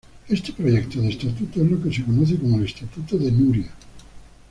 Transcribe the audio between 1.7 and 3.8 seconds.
que se conoce como el Estatuto de Núria.